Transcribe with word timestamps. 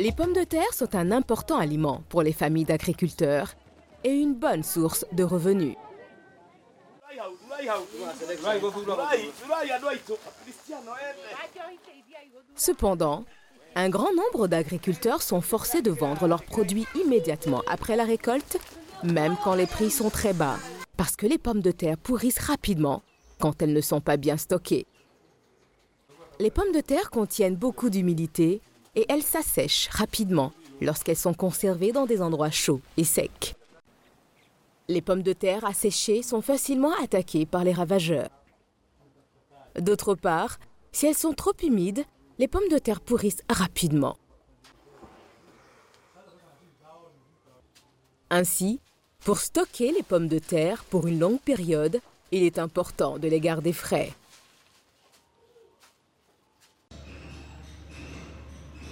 Les 0.00 0.12
pommes 0.12 0.32
de 0.32 0.44
terre 0.44 0.72
sont 0.72 0.94
un 0.94 1.10
important 1.10 1.58
aliment 1.58 2.02
pour 2.08 2.22
les 2.22 2.32
familles 2.32 2.64
d'agriculteurs 2.64 3.52
et 4.02 4.08
une 4.08 4.32
bonne 4.32 4.62
source 4.62 5.04
de 5.12 5.22
revenus. 5.22 5.76
Cependant, 12.56 13.26
un 13.74 13.90
grand 13.90 14.14
nombre 14.14 14.48
d'agriculteurs 14.48 15.20
sont 15.20 15.42
forcés 15.42 15.82
de 15.82 15.90
vendre 15.90 16.26
leurs 16.26 16.44
produits 16.44 16.86
immédiatement 16.94 17.60
après 17.66 17.94
la 17.94 18.04
récolte, 18.04 18.56
même 19.04 19.36
quand 19.44 19.54
les 19.54 19.66
prix 19.66 19.90
sont 19.90 20.08
très 20.08 20.32
bas, 20.32 20.56
parce 20.96 21.14
que 21.14 21.26
les 21.26 21.36
pommes 21.36 21.60
de 21.60 21.72
terre 21.72 21.98
pourrissent 21.98 22.38
rapidement 22.38 23.02
quand 23.38 23.60
elles 23.60 23.74
ne 23.74 23.82
sont 23.82 24.00
pas 24.00 24.16
bien 24.16 24.38
stockées. 24.38 24.86
Les 26.38 26.50
pommes 26.50 26.72
de 26.72 26.80
terre 26.80 27.10
contiennent 27.10 27.56
beaucoup 27.56 27.90
d'humidité 27.90 28.62
et 28.94 29.06
elles 29.08 29.22
s'assèchent 29.22 29.88
rapidement 29.88 30.52
lorsqu'elles 30.80 31.16
sont 31.16 31.34
conservées 31.34 31.92
dans 31.92 32.06
des 32.06 32.22
endroits 32.22 32.50
chauds 32.50 32.80
et 32.96 33.04
secs. 33.04 33.54
Les 34.88 35.02
pommes 35.02 35.22
de 35.22 35.32
terre 35.32 35.64
asséchées 35.64 36.22
sont 36.22 36.42
facilement 36.42 36.92
attaquées 37.02 37.46
par 37.46 37.64
les 37.64 37.72
ravageurs. 37.72 38.30
D'autre 39.78 40.14
part, 40.14 40.58
si 40.92 41.06
elles 41.06 41.16
sont 41.16 41.32
trop 41.32 41.52
humides, 41.62 42.04
les 42.38 42.48
pommes 42.48 42.68
de 42.70 42.78
terre 42.78 43.00
pourrissent 43.00 43.42
rapidement. 43.48 44.16
Ainsi, 48.30 48.80
pour 49.24 49.38
stocker 49.38 49.92
les 49.92 50.02
pommes 50.02 50.28
de 50.28 50.38
terre 50.38 50.84
pour 50.84 51.06
une 51.06 51.18
longue 51.18 51.40
période, 51.40 52.00
il 52.32 52.42
est 52.42 52.58
important 52.58 53.18
de 53.18 53.28
les 53.28 53.40
garder 53.40 53.72
frais. 53.72 54.12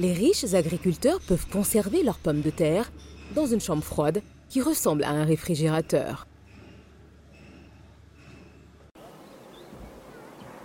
Les 0.00 0.12
riches 0.12 0.54
agriculteurs 0.54 1.20
peuvent 1.20 1.46
conserver 1.48 2.02
leurs 2.02 2.18
pommes 2.18 2.40
de 2.40 2.50
terre 2.50 2.90
dans 3.34 3.46
une 3.46 3.60
chambre 3.60 3.84
froide 3.84 4.22
qui 4.48 4.60
ressemble 4.60 5.04
à 5.04 5.10
un 5.10 5.24
réfrigérateur. 5.24 6.26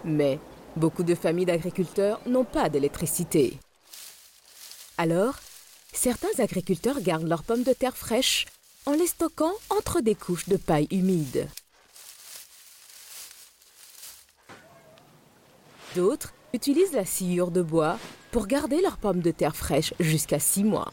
Mais 0.06 0.40
beaucoup 0.78 1.04
de 1.04 1.16
familles 1.16 1.46
d'agriculteurs 1.46 2.22
n'ont 2.26 2.46
pas 2.46 2.70
d'électricité. 2.70 3.60
Alors, 4.98 5.36
certains 5.92 6.40
agriculteurs 6.40 7.02
gardent 7.02 7.28
leurs 7.28 7.44
pommes 7.44 7.64
de 7.64 7.74
terre 7.74 7.98
fraîches 7.98 8.46
en 8.86 8.94
les 8.94 9.08
stockant 9.08 9.54
entre 9.70 10.00
des 10.00 10.16
couches 10.16 10.48
de 10.48 10.56
paille 10.56 10.88
humide. 10.92 11.48
D'autres 15.96 16.34
utilisent 16.54 16.94
la 16.94 17.06
sciure 17.06 17.52
de 17.52 17.62
bois 17.62 18.00
pour 18.38 18.46
garder 18.46 18.84
leurs 18.84 18.98
pommes 18.98 19.22
de 19.22 19.32
terre 19.32 19.56
fraîches 19.56 19.96
jusqu'à 20.00 20.38
six 20.38 20.64
mois. 20.64 20.92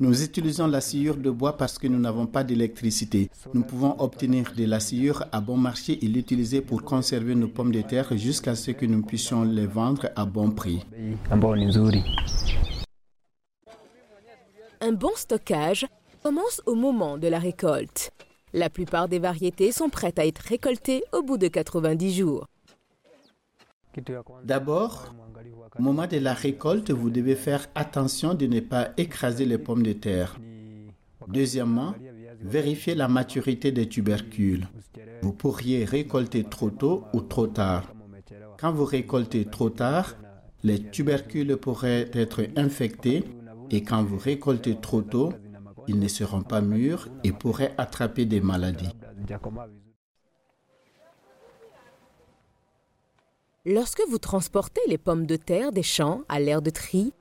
Nous 0.00 0.22
utilisons 0.22 0.66
la 0.66 0.80
sciure 0.80 1.18
de 1.18 1.28
bois 1.28 1.58
parce 1.58 1.78
que 1.78 1.88
nous 1.88 1.98
n'avons 1.98 2.24
pas 2.24 2.42
d'électricité. 2.42 3.28
Nous 3.52 3.64
pouvons 3.64 3.96
obtenir 3.98 4.54
de 4.56 4.64
la 4.64 4.80
sciure 4.80 5.26
à 5.30 5.42
bon 5.42 5.58
marché 5.58 6.02
et 6.02 6.08
l'utiliser 6.08 6.62
pour 6.62 6.84
conserver 6.84 7.34
nos 7.34 7.48
pommes 7.48 7.70
de 7.70 7.82
terre 7.82 8.16
jusqu'à 8.16 8.54
ce 8.54 8.70
que 8.70 8.86
nous 8.86 9.02
puissions 9.02 9.42
les 9.44 9.66
vendre 9.66 10.08
à 10.16 10.24
bon 10.24 10.52
prix. 10.52 10.82
Un 14.80 14.92
bon 14.92 15.12
stockage 15.16 15.86
commence 16.22 16.62
au 16.64 16.74
moment 16.74 17.18
de 17.18 17.28
la 17.28 17.38
récolte. 17.38 18.10
La 18.52 18.68
plupart 18.68 19.08
des 19.08 19.18
variétés 19.18 19.70
sont 19.70 19.88
prêtes 19.88 20.18
à 20.18 20.26
être 20.26 20.40
récoltées 20.40 21.04
au 21.12 21.22
bout 21.22 21.38
de 21.38 21.48
90 21.48 22.14
jours. 22.14 22.46
D'abord, 24.44 25.14
au 25.78 25.82
moment 25.82 26.06
de 26.06 26.18
la 26.18 26.34
récolte, 26.34 26.90
vous 26.90 27.10
devez 27.10 27.36
faire 27.36 27.66
attention 27.74 28.34
de 28.34 28.46
ne 28.46 28.60
pas 28.60 28.90
écraser 28.96 29.44
les 29.44 29.58
pommes 29.58 29.82
de 29.82 29.92
terre. 29.92 30.38
Deuxièmement, 31.28 31.94
vérifiez 32.40 32.94
la 32.94 33.08
maturité 33.08 33.72
des 33.72 33.88
tubercules. 33.88 34.68
Vous 35.22 35.32
pourriez 35.32 35.84
récolter 35.84 36.44
trop 36.44 36.70
tôt 36.70 37.04
ou 37.12 37.20
trop 37.20 37.46
tard. 37.46 37.94
Quand 38.58 38.72
vous 38.72 38.84
récoltez 38.84 39.44
trop 39.44 39.70
tard, 39.70 40.16
les 40.62 40.82
tubercules 40.82 41.56
pourraient 41.56 42.10
être 42.12 42.42
infectés 42.56 43.24
et 43.70 43.82
quand 43.82 44.02
vous 44.02 44.18
récoltez 44.18 44.76
trop 44.76 45.02
tôt, 45.02 45.32
ils 45.88 45.98
ne 45.98 46.08
seront 46.08 46.42
pas 46.42 46.60
mûrs 46.60 47.08
et 47.24 47.32
pourraient 47.32 47.74
attraper 47.78 48.24
des 48.24 48.40
maladies. 48.40 48.90
Lorsque 53.66 54.02
vous 54.08 54.18
transportez 54.18 54.80
les 54.88 54.98
pommes 54.98 55.26
de 55.26 55.36
terre 55.36 55.70
des 55.70 55.82
champs 55.82 56.22
à 56.28 56.40
l'air 56.40 56.62
de 56.62 56.70
tri, 56.70 57.12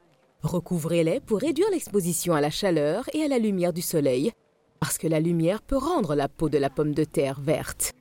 recouvrez-les 0.41 1.19
pour 1.19 1.39
réduire 1.39 1.69
l'exposition 1.71 2.33
à 2.33 2.41
la 2.41 2.49
chaleur 2.49 3.09
et 3.13 3.23
à 3.23 3.27
la 3.27 3.39
lumière 3.39 3.73
du 3.73 3.81
soleil, 3.81 4.31
parce 4.79 4.97
que 4.97 5.07
la 5.07 5.19
lumière 5.19 5.61
peut 5.61 5.77
rendre 5.77 6.15
la 6.15 6.29
peau 6.29 6.47
de 6.47 6.57
la 6.57 6.69
pomme 6.69 6.93
de 6.93 7.03
terre 7.03 7.41
verte. 7.41 7.93